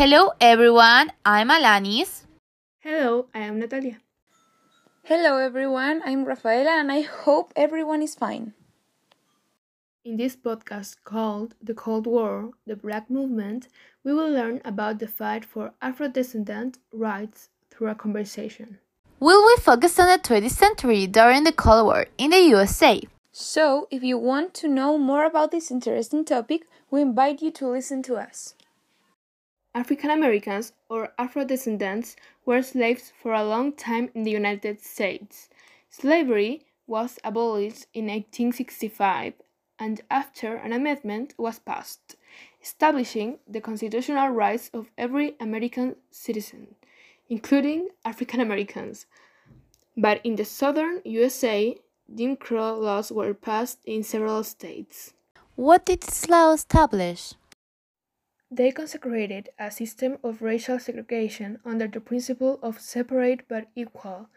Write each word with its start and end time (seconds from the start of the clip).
Hello 0.00 0.32
everyone, 0.40 1.12
I'm 1.26 1.50
Alanis. 1.50 2.24
Hello, 2.78 3.26
I 3.34 3.40
am 3.40 3.58
Natalia. 3.58 3.98
Hello 5.04 5.36
everyone, 5.36 6.00
I'm 6.06 6.24
Rafaela 6.24 6.70
and 6.80 6.90
I 6.90 7.02
hope 7.02 7.52
everyone 7.54 8.00
is 8.00 8.14
fine. 8.14 8.54
In 10.02 10.16
this 10.16 10.36
podcast 10.36 10.96
called 11.04 11.54
The 11.62 11.74
Cold 11.74 12.06
War, 12.06 12.52
the 12.66 12.76
Black 12.76 13.10
Movement, 13.10 13.68
we 14.02 14.14
will 14.14 14.30
learn 14.30 14.62
about 14.64 15.00
the 15.00 15.06
fight 15.06 15.44
for 15.44 15.74
Afro-descendant 15.82 16.78
rights 16.94 17.50
through 17.70 17.90
a 17.90 17.94
conversation. 17.94 18.78
Will 19.20 19.44
we 19.44 19.56
focus 19.60 20.00
on 20.00 20.08
the 20.08 20.16
20th 20.16 20.52
century 20.52 21.06
during 21.08 21.44
the 21.44 21.52
Cold 21.52 21.84
War 21.84 22.06
in 22.16 22.30
the 22.30 22.40
USA? 22.56 23.02
So, 23.32 23.86
if 23.90 24.02
you 24.02 24.16
want 24.16 24.54
to 24.54 24.66
know 24.66 24.96
more 24.96 25.26
about 25.26 25.50
this 25.50 25.70
interesting 25.70 26.24
topic, 26.24 26.62
we 26.90 27.02
invite 27.02 27.42
you 27.42 27.50
to 27.50 27.68
listen 27.68 28.02
to 28.04 28.16
us. 28.16 28.54
African 29.72 30.10
Americans 30.10 30.72
or 30.88 31.12
Afro 31.16 31.44
descendants 31.44 32.16
were 32.44 32.60
slaves 32.60 33.12
for 33.22 33.32
a 33.32 33.44
long 33.44 33.72
time 33.72 34.10
in 34.14 34.24
the 34.24 34.30
United 34.32 34.80
States. 34.80 35.48
Slavery 35.88 36.66
was 36.88 37.20
abolished 37.22 37.86
in 37.94 38.06
1865 38.06 39.34
and 39.78 40.00
after 40.10 40.56
an 40.56 40.72
amendment 40.72 41.34
was 41.38 41.60
passed, 41.60 42.16
establishing 42.60 43.38
the 43.46 43.60
constitutional 43.60 44.30
rights 44.30 44.70
of 44.74 44.90
every 44.98 45.36
American 45.38 45.94
citizen, 46.10 46.74
including 47.28 47.90
African 48.04 48.40
Americans. 48.40 49.06
But 49.96 50.20
in 50.24 50.34
the 50.34 50.44
southern 50.44 51.00
USA, 51.04 51.76
Jim 52.12 52.36
Crow 52.36 52.76
laws 52.76 53.12
were 53.12 53.34
passed 53.34 53.78
in 53.86 54.02
several 54.02 54.42
states. 54.42 55.14
What 55.54 55.86
did 55.86 56.00
this 56.00 56.28
law 56.28 56.52
establish? 56.52 57.34
They 58.52 58.72
consecrated 58.72 59.50
a 59.60 59.70
system 59.70 60.18
of 60.24 60.42
racial 60.42 60.80
segregation 60.80 61.60
under 61.64 61.86
the 61.86 62.00
principle 62.00 62.58
of 62.62 62.80
separate 62.80 63.46
but 63.46 63.68
equal, 63.76 64.28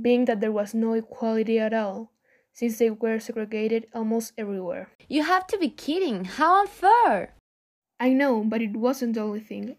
being 0.00 0.26
that 0.26 0.40
there 0.40 0.52
was 0.52 0.74
no 0.74 0.92
equality 0.92 1.58
at 1.58 1.72
all, 1.72 2.12
since 2.52 2.78
they 2.78 2.90
were 2.90 3.18
segregated 3.18 3.86
almost 3.94 4.34
everywhere. 4.36 4.90
You 5.08 5.22
have 5.22 5.46
to 5.46 5.58
be 5.58 5.70
kidding! 5.70 6.26
How 6.26 6.60
unfair! 6.60 7.34
I 7.98 8.12
know, 8.12 8.44
but 8.44 8.60
it 8.60 8.76
wasn't 8.76 9.14
the 9.14 9.22
only 9.22 9.40
thing. 9.40 9.76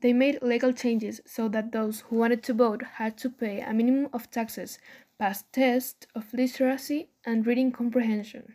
They 0.00 0.14
made 0.14 0.40
legal 0.40 0.72
changes 0.72 1.20
so 1.26 1.46
that 1.48 1.72
those 1.72 2.00
who 2.00 2.16
wanted 2.16 2.42
to 2.44 2.54
vote 2.54 2.82
had 2.94 3.18
to 3.18 3.28
pay 3.28 3.60
a 3.60 3.74
minimum 3.74 4.08
of 4.14 4.30
taxes, 4.30 4.78
pass 5.18 5.44
tests 5.52 6.06
of 6.14 6.32
literacy 6.32 7.10
and 7.26 7.46
reading 7.46 7.70
comprehension. 7.70 8.54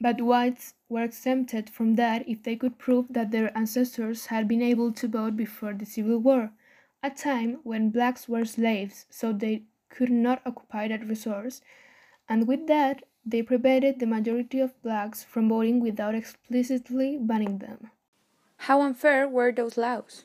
But 0.00 0.20
whites 0.20 0.74
were 0.92 1.02
exempted 1.02 1.70
from 1.70 1.94
that 1.94 2.28
if 2.28 2.42
they 2.42 2.54
could 2.54 2.78
prove 2.78 3.06
that 3.08 3.30
their 3.30 3.56
ancestors 3.56 4.26
had 4.26 4.46
been 4.46 4.60
able 4.60 4.92
to 4.92 5.08
vote 5.08 5.34
before 5.36 5.72
the 5.72 5.86
Civil 5.86 6.18
War, 6.18 6.52
a 7.02 7.10
time 7.10 7.58
when 7.64 7.90
blacks 7.90 8.28
were 8.28 8.44
slaves, 8.44 9.06
so 9.08 9.32
they 9.32 9.62
could 9.88 10.10
not 10.10 10.42
occupy 10.44 10.88
that 10.88 11.08
resource, 11.08 11.62
and 12.28 12.46
with 12.46 12.66
that, 12.66 13.04
they 13.24 13.42
prevented 13.42 13.98
the 13.98 14.06
majority 14.06 14.60
of 14.60 14.80
blacks 14.82 15.24
from 15.24 15.48
voting 15.48 15.80
without 15.80 16.14
explicitly 16.14 17.16
banning 17.18 17.58
them. 17.58 17.90
How 18.58 18.82
unfair 18.82 19.28
were 19.28 19.50
those 19.50 19.76
laws? 19.76 20.24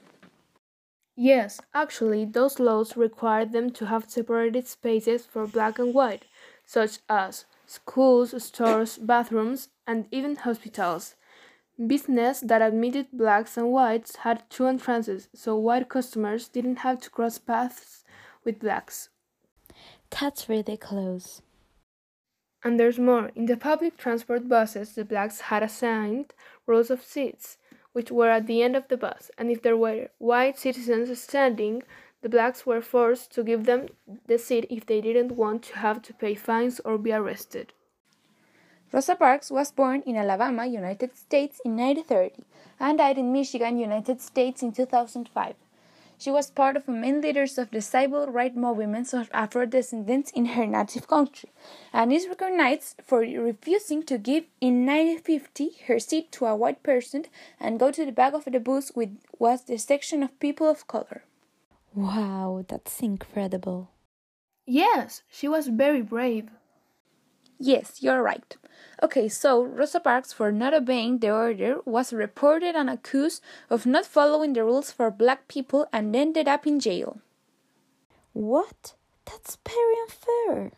Yes, 1.16 1.60
actually, 1.74 2.26
those 2.26 2.60
laws 2.60 2.96
required 2.98 3.52
them 3.52 3.72
to 3.72 3.88
have 3.88 4.10
separated 4.10 4.68
spaces 4.68 5.26
for 5.26 5.48
black 5.48 5.80
and 5.80 5.94
white, 5.94 6.26
such 6.66 7.00
as 7.10 7.46
schools, 7.68 8.42
stores, 8.44 8.98
bathrooms, 8.98 9.70
and 9.86 10.08
even 10.12 10.36
hospitals. 10.36 11.16
Business 11.86 12.40
that 12.40 12.64
admitted 12.64 13.08
blacks 13.14 13.56
and 13.56 13.72
whites 13.72 14.16
had 14.18 14.50
two 14.50 14.66
entrances, 14.66 15.30
so 15.36 15.56
white 15.56 15.88
customers 15.88 16.48
didn't 16.48 16.78
have 16.78 17.00
to 17.02 17.12
cross 17.12 17.38
paths 17.38 18.04
with 18.44 18.60
blacks. 18.60 19.10
That's 20.10 20.50
ridiculous. 20.50 21.44
And 22.64 22.80
there's 22.80 22.98
more. 22.98 23.30
In 23.36 23.46
the 23.46 23.58
public 23.58 23.98
transport 23.98 24.50
buses, 24.50 24.94
the 24.96 25.06
blacks 25.06 25.42
had 25.42 25.62
assigned 25.62 26.34
rows 26.66 26.90
of 26.90 27.04
seats 27.04 27.58
which 27.98 28.12
were 28.12 28.30
at 28.30 28.46
the 28.46 28.62
end 28.62 28.76
of 28.76 28.88
the 28.90 28.96
bus, 28.96 29.32
and 29.40 29.50
if 29.50 29.64
there 29.64 29.76
were 29.76 30.08
white 30.20 30.56
citizens 30.56 31.20
standing, 31.20 31.82
the 32.28 32.32
blacks 32.38 32.66
were 32.66 32.82
forced 32.82 33.32
to 33.32 33.42
give 33.42 33.64
them 33.64 33.88
the 34.26 34.38
seat 34.38 34.68
if 34.70 34.86
they 34.86 35.00
didn't 35.00 35.38
want 35.38 35.64
to 35.64 35.78
have 35.78 36.02
to 36.02 36.14
pay 36.14 36.36
fines 36.36 36.82
or 36.84 36.98
be 36.98 37.14
arrested. 37.14 37.72
Rosa 38.92 39.16
Parks 39.16 39.50
was 39.50 39.72
born 39.72 40.02
in 40.06 40.18
Alabama, 40.18 40.66
United 40.66 41.16
States 41.16 41.62
in 41.64 41.78
1930 41.78 42.44
and 42.82 42.98
died 42.98 43.18
in 43.18 43.32
Michigan, 43.32 43.80
United 43.80 44.20
States 44.20 44.62
in 44.62 44.74
2005. 44.74 45.56
She 46.18 46.30
was 46.30 46.52
part 46.52 46.76
of 46.76 46.86
the 46.86 46.92
main 46.92 47.22
leaders 47.22 47.58
of 47.58 47.72
the 47.72 47.80
civil 47.80 48.28
rights 48.28 48.58
movements 48.58 49.14
of 49.14 49.30
Afro 49.34 49.66
descendants 49.66 50.32
in 50.32 50.48
her 50.48 50.66
native 50.66 51.08
country, 51.08 51.52
and 51.94 52.12
is 52.12 52.28
recognized 52.28 53.02
for 53.06 53.20
refusing 53.20 54.04
to 54.04 54.18
give 54.18 54.44
in 54.60 54.86
1950 54.86 55.78
her 55.88 55.98
seat 55.98 56.34
to 56.34 56.46
a 56.48 56.58
white 56.58 56.84
person 56.84 57.24
and 57.58 57.80
go 57.80 57.90
to 57.90 58.04
the 58.06 58.12
back 58.12 58.34
of 58.34 58.44
the 58.44 58.60
bus 58.60 58.92
with 58.94 59.18
was 59.40 59.64
the 59.64 59.78
section 59.78 60.24
of 60.24 60.38
people 60.42 60.68
of 60.68 60.88
color. 60.88 61.24
Wow, 61.96 62.64
that's 62.68 63.02
incredible. 63.02 63.90
Yes, 64.66 65.24
she 65.30 65.48
was 65.48 65.68
very 65.68 66.02
brave. 66.02 66.50
Yes, 67.60 68.02
you're 68.02 68.24
right. 68.24 68.56
Okay, 69.02 69.28
so 69.30 69.64
Rosa 69.64 70.00
Parks, 70.00 70.34
for 70.34 70.52
not 70.52 70.74
obeying 70.74 71.20
the 71.20 71.32
order, 71.32 71.82
was 71.86 72.14
reported 72.14 72.76
and 72.76 72.90
accused 72.90 73.44
of 73.70 73.86
not 73.86 74.06
following 74.06 74.54
the 74.54 74.64
rules 74.64 74.92
for 74.92 75.12
black 75.12 75.48
people 75.48 75.88
and 75.94 76.16
ended 76.16 76.48
up 76.48 76.66
in 76.68 76.80
jail. 76.80 77.20
What? 78.34 78.96
That's 79.26 79.58
very 79.68 79.96
unfair. 80.04 80.72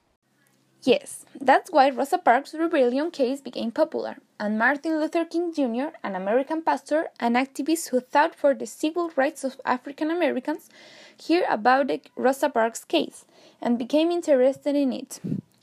Yes, 0.83 1.25
that's 1.39 1.71
why 1.71 1.89
Rosa 1.89 2.17
Parks' 2.17 2.53
rebellion 2.53 3.11
case 3.11 3.41
became 3.41 3.71
popular, 3.71 4.17
and 4.39 4.57
Martin 4.57 4.99
Luther 4.99 5.25
King 5.25 5.53
Jr., 5.53 5.89
an 6.03 6.15
American 6.15 6.61
pastor 6.61 7.09
and 7.19 7.35
activist 7.35 7.89
who 7.89 7.99
fought 7.99 8.33
for 8.33 8.53
the 8.53 8.65
civil 8.65 9.11
rights 9.15 9.43
of 9.43 9.59
African 9.65 10.09
Americans, 10.09 10.69
heard 11.27 11.43
about 11.49 11.87
the 11.87 12.01
Rosa 12.15 12.49
Parks 12.49 12.85
case 12.85 13.25
and 13.61 13.77
became 13.77 14.09
interested 14.09 14.75
in 14.75 14.93
it 14.93 15.19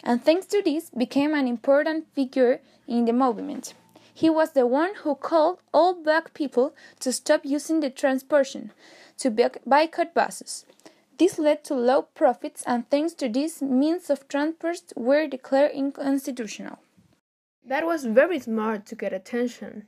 and 0.06 0.24
thanks 0.24 0.46
to 0.46 0.62
this 0.62 0.88
became 0.90 1.34
an 1.34 1.48
important 1.48 2.06
figure 2.14 2.60
in 2.86 3.06
the 3.06 3.12
movement. 3.12 3.74
He 4.14 4.30
was 4.30 4.52
the 4.52 4.64
one 4.64 4.94
who 5.02 5.16
called 5.16 5.58
all 5.74 5.94
black 5.94 6.32
people 6.32 6.74
to 7.00 7.12
stop 7.12 7.40
using 7.44 7.80
the 7.80 7.90
transportation, 7.90 8.70
to 9.18 9.30
boycott 9.30 10.14
buses. 10.14 10.64
This 11.18 11.38
led 11.38 11.64
to 11.64 11.74
low 11.74 12.02
profits, 12.02 12.62
and 12.66 12.88
thanks 12.90 13.14
to 13.14 13.28
this, 13.28 13.62
means 13.62 14.10
of 14.10 14.28
transport 14.28 14.92
were 14.96 15.26
declared 15.26 15.72
unconstitutional. 15.74 16.78
That 17.64 17.86
was 17.86 18.04
very 18.04 18.38
smart 18.38 18.84
to 18.86 18.94
get 18.94 19.12
attention. 19.12 19.86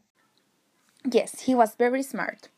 Yes, 1.05 1.43
he 1.43 1.55
was 1.55 1.75
very 1.75 2.03
smart. 2.03 2.49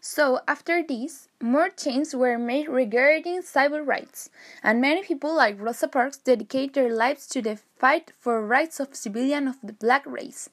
So, 0.00 0.40
after 0.46 0.82
this, 0.82 1.28
more 1.40 1.68
changes 1.68 2.14
were 2.14 2.38
made 2.38 2.68
regarding 2.68 3.42
civil 3.42 3.80
rights, 3.80 4.30
and 4.62 4.80
many 4.80 5.02
people 5.02 5.34
like 5.34 5.60
Rosa 5.60 5.88
Parks 5.88 6.18
dedicate 6.18 6.74
their 6.74 6.92
lives 6.92 7.26
to 7.28 7.40
the 7.40 7.58
fight 7.78 8.12
for 8.18 8.46
rights 8.46 8.80
of 8.80 8.94
civilians 8.94 9.48
of 9.48 9.56
the 9.62 9.72
black 9.72 10.04
race. 10.04 10.50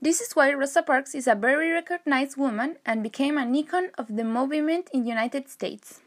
This 0.00 0.20
is 0.20 0.34
why 0.34 0.52
Rosa 0.52 0.82
Parks 0.82 1.14
is 1.14 1.26
a 1.26 1.34
very 1.34 1.70
recognized 1.70 2.36
woman 2.36 2.76
and 2.86 3.02
became 3.02 3.36
an 3.36 3.54
icon 3.54 3.90
of 3.98 4.16
the 4.16 4.24
movement 4.24 4.88
in 4.92 5.02
the 5.02 5.08
United 5.08 5.48
States. 5.48 6.00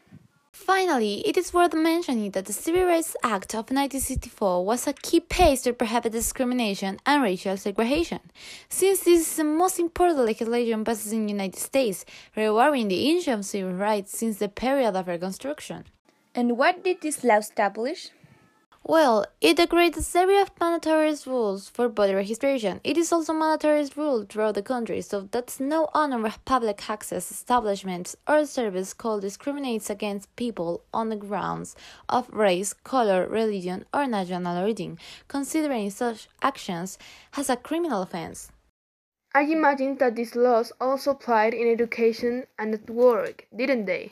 Finally, 0.62 1.26
it 1.26 1.36
is 1.36 1.52
worth 1.52 1.74
mentioning 1.74 2.30
that 2.30 2.44
the 2.44 2.52
Civil 2.52 2.84
Rights 2.84 3.16
Act 3.24 3.52
of 3.54 3.72
1964 3.72 4.64
was 4.64 4.86
a 4.86 4.92
key 4.92 5.18
piece 5.18 5.62
to 5.62 5.72
prohibit 5.72 6.12
discrimination 6.12 7.00
and 7.04 7.20
racial 7.20 7.56
segregation, 7.56 8.20
since 8.68 9.00
this 9.00 9.28
is 9.28 9.36
the 9.36 9.42
most 9.42 9.80
important 9.80 10.20
legislation 10.20 10.84
passed 10.84 11.12
in 11.12 11.26
the 11.26 11.32
United 11.32 11.58
States, 11.58 12.04
rewarding 12.36 12.86
the 12.86 13.10
ancient 13.10 13.44
civil 13.44 13.72
rights 13.72 14.16
since 14.16 14.38
the 14.38 14.48
period 14.48 14.94
of 14.94 15.08
Reconstruction. 15.08 15.84
And 16.32 16.56
what 16.56 16.84
did 16.84 17.00
this 17.00 17.24
law 17.24 17.38
establish? 17.38 18.10
Well, 18.84 19.26
it 19.40 19.60
agreed 19.60 19.96
a 19.96 20.02
series 20.02 20.42
of 20.42 20.50
mandatory 20.60 21.14
rules 21.24 21.68
for 21.68 21.88
voter 21.88 22.16
registration. 22.16 22.80
It 22.82 22.98
is 22.98 23.12
also 23.12 23.32
mandatory 23.32 23.88
rule 23.94 24.26
throughout 24.28 24.56
the 24.56 24.62
country, 24.62 25.02
so 25.02 25.28
that 25.30 25.60
no 25.60 25.88
owner 25.94 26.26
of 26.26 26.44
public 26.44 26.90
access 26.90 27.30
establishments 27.30 28.16
or 28.26 28.44
service 28.44 28.92
called 28.92 29.22
discriminates 29.22 29.88
against 29.88 30.34
people 30.34 30.82
on 30.92 31.10
the 31.10 31.16
grounds 31.16 31.76
of 32.08 32.28
race, 32.30 32.72
color, 32.72 33.28
religion, 33.28 33.84
or 33.94 34.08
national 34.08 34.58
origin, 34.58 34.98
considering 35.28 35.88
such 35.88 36.28
actions 36.42 36.98
as 37.36 37.48
a 37.48 37.56
criminal 37.56 38.02
offense. 38.02 38.50
I 39.32 39.42
imagine 39.42 39.96
that 39.98 40.16
these 40.16 40.34
laws 40.34 40.72
also 40.80 41.12
applied 41.12 41.54
in 41.54 41.70
education 41.70 42.48
and 42.58 42.74
at 42.74 42.90
work, 42.90 43.46
didn't 43.54 43.84
they? 43.84 44.10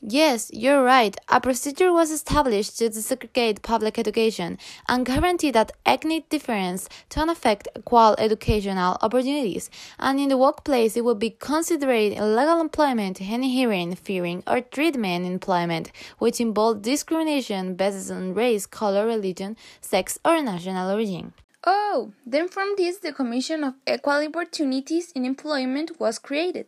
Yes, 0.00 0.48
you're 0.54 0.84
right. 0.84 1.16
A 1.28 1.40
procedure 1.40 1.92
was 1.92 2.12
established 2.12 2.78
to 2.78 2.88
desegregate 2.88 3.62
public 3.62 3.98
education 3.98 4.56
and 4.88 5.04
guarantee 5.04 5.50
that 5.50 5.72
ethnic 5.84 6.28
difference 6.28 6.88
don't 7.10 7.28
affect 7.28 7.66
equal 7.76 8.14
educational 8.16 8.96
opportunities. 9.02 9.70
And 9.98 10.20
in 10.20 10.28
the 10.28 10.38
workplace, 10.38 10.96
it 10.96 11.04
would 11.04 11.18
be 11.18 11.30
considered 11.30 12.12
illegal 12.12 12.60
employment 12.60 13.20
any 13.20 13.52
hearing, 13.52 13.96
fearing, 13.96 14.44
or 14.46 14.60
treatment 14.60 15.26
employment 15.26 15.90
which 16.18 16.40
involved 16.40 16.82
discrimination 16.82 17.74
based 17.74 18.12
on 18.12 18.34
race, 18.34 18.66
color, 18.66 19.04
religion, 19.04 19.56
sex, 19.80 20.16
or 20.24 20.40
national 20.40 20.92
origin. 20.92 21.32
Oh, 21.64 22.12
then 22.24 22.46
from 22.46 22.74
this, 22.76 22.98
the 22.98 23.12
Commission 23.12 23.64
of 23.64 23.74
Equal 23.84 24.24
Opportunities 24.24 25.10
in 25.10 25.24
Employment 25.24 25.98
was 25.98 26.20
created. 26.20 26.66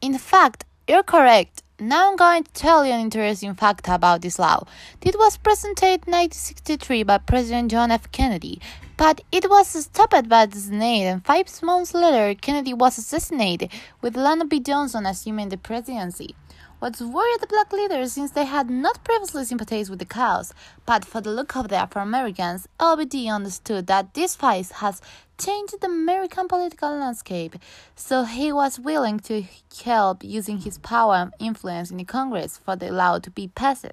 In 0.00 0.16
fact, 0.16 0.64
you're 0.88 1.02
correct. 1.02 1.62
Now 1.80 2.08
I'm 2.08 2.14
going 2.14 2.44
to 2.44 2.52
tell 2.52 2.86
you 2.86 2.92
an 2.92 3.00
interesting 3.00 3.52
fact 3.54 3.88
about 3.88 4.22
this 4.22 4.38
law. 4.38 4.64
It 5.02 5.16
was 5.18 5.36
presented 5.36 6.06
in 6.06 6.12
1963 6.12 7.02
by 7.02 7.18
President 7.18 7.68
John 7.72 7.90
F. 7.90 8.12
Kennedy, 8.12 8.60
but 8.96 9.22
it 9.32 9.50
was 9.50 9.66
stopped 9.84 10.28
by 10.28 10.46
the 10.46 10.56
Senate, 10.56 11.02
and 11.02 11.26
five 11.26 11.46
months 11.64 11.92
later, 11.92 12.38
Kennedy 12.40 12.74
was 12.74 12.96
assassinated, 12.96 13.72
with 14.00 14.16
Lyndon 14.16 14.46
B. 14.46 14.60
Johnson 14.60 15.04
assuming 15.04 15.48
the 15.48 15.56
presidency. 15.56 16.36
What 16.80 17.00
worried 17.00 17.40
the 17.40 17.46
black 17.46 17.72
leaders 17.72 18.12
since 18.12 18.32
they 18.32 18.44
had 18.44 18.68
not 18.68 19.04
previously 19.04 19.44
sympathized 19.44 19.88
with 19.88 20.00
the 20.00 20.04
cause, 20.04 20.52
but 20.84 21.04
for 21.04 21.20
the 21.20 21.30
look 21.30 21.56
of 21.56 21.68
the 21.68 21.76
Afro 21.76 22.02
Americans, 22.02 22.68
LBJ 22.78 23.32
understood 23.32 23.86
that 23.86 24.12
this 24.12 24.36
fight 24.36 24.68
has 24.70 25.00
changed 25.38 25.80
the 25.80 25.86
American 25.86 26.46
political 26.46 26.90
landscape, 26.90 27.56
so 27.96 28.24
he 28.24 28.52
was 28.52 28.78
willing 28.78 29.18
to 29.20 29.44
help 29.84 30.22
using 30.22 30.58
his 30.58 30.76
power 30.78 31.14
and 31.14 31.32
influence 31.38 31.90
in 31.90 31.96
the 31.96 32.04
Congress 32.04 32.58
for 32.58 32.76
the 32.76 32.90
law 32.90 33.18
to 33.18 33.30
be 33.30 33.48
passed. 33.48 33.92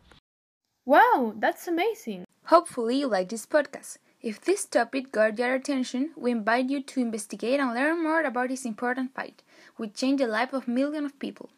Wow, 0.86 1.34
that's 1.38 1.68
amazing! 1.68 2.26
Hopefully, 2.46 3.00
you 3.00 3.08
like 3.08 3.30
this 3.30 3.46
podcast. 3.46 3.98
If 4.20 4.42
this 4.42 4.66
topic 4.66 5.12
got 5.12 5.40
your 5.40 5.54
attention, 5.54 6.12
we 6.18 6.32
invite 6.32 6.70
you 6.70 6.84
to 6.84 7.00
investigate 7.00 7.60
and 7.60 7.74
learn 7.74 8.04
more 8.04 8.22
about 8.22 8.50
this 8.50 8.66
important 8.66 9.16
fight, 9.16 9.44
which 9.78 9.94
changed 9.94 10.24
the 10.24 10.28
life 10.28 10.52
of 10.52 10.68
millions 10.68 11.06
of 11.06 11.20
people. 11.20 11.50